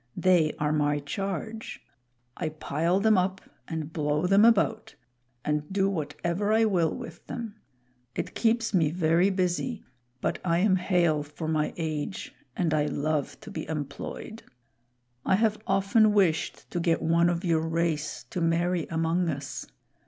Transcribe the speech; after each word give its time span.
They 0.17 0.51
are 0.57 0.71
my 0.71 0.97
charge. 0.97 1.79
I 2.35 2.49
pile 2.49 2.99
them 2.99 3.19
up 3.19 3.39
and 3.67 3.93
blow 3.93 4.25
them 4.25 4.45
about 4.45 4.95
and 5.45 5.71
do 5.71 5.91
whatever 5.91 6.51
I 6.51 6.65
will 6.65 6.89
with 6.97 7.27
them. 7.27 7.57
It 8.15 8.33
keeps 8.33 8.73
me 8.73 8.89
very 8.89 9.29
busy, 9.29 9.83
but 10.19 10.39
I 10.43 10.57
am 10.57 10.77
hale 10.77 11.21
for 11.21 11.47
my 11.47 11.71
age, 11.77 12.33
and 12.57 12.73
I 12.73 12.87
love 12.87 13.39
to 13.41 13.51
be 13.51 13.67
employed. 13.69 14.41
I 15.23 15.35
have 15.35 15.61
often 15.67 16.13
wished 16.13 16.71
to 16.71 16.79
get 16.79 17.03
one 17.03 17.29
of 17.29 17.45
your 17.45 17.61
race 17.61 18.23
to 18.31 18.41
marry 18.41 18.87
among 18.87 19.29
us. 19.29 19.67